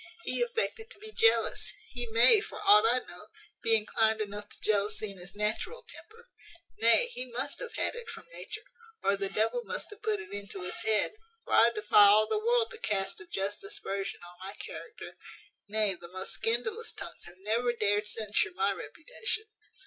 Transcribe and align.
He 0.23 0.41
affected 0.41 0.89
to 0.89 0.97
be 0.97 1.11
jealous: 1.11 1.73
he 1.91 2.07
may, 2.07 2.41
for 2.41 2.59
aught 2.59 2.87
I 2.87 3.05
know, 3.07 3.27
be 3.61 3.75
inclined 3.75 4.19
enough 4.19 4.49
to 4.49 4.59
jealousy 4.59 5.11
in 5.11 5.19
his 5.19 5.35
natural 5.35 5.85
temper; 5.87 6.27
nay, 6.79 7.09
he 7.13 7.25
must 7.31 7.59
have 7.59 7.75
had 7.75 7.93
it 7.93 8.09
from 8.09 8.25
nature, 8.33 8.63
or 9.03 9.15
the 9.15 9.29
devil 9.29 9.63
must 9.63 9.91
have 9.91 10.01
put 10.01 10.19
it 10.19 10.33
into 10.33 10.63
his 10.63 10.79
head; 10.79 11.13
for 11.43 11.53
I 11.53 11.69
defy 11.69 12.07
all 12.07 12.25
the 12.25 12.39
world 12.39 12.71
to 12.71 12.79
cast 12.79 13.21
a 13.21 13.27
just 13.27 13.63
aspersion 13.63 14.21
on 14.23 14.39
my 14.43 14.55
character: 14.55 15.17
nay, 15.67 15.93
the 15.93 16.07
most 16.07 16.31
scandalous 16.31 16.91
tongues 16.91 17.25
have 17.25 17.37
never 17.37 17.71
dared 17.71 18.07
censure 18.07 18.53
my 18.55 18.71
reputation. 18.73 19.43